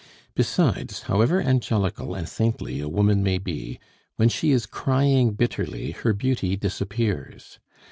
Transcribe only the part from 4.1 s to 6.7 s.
when she is crying bitterly her beauty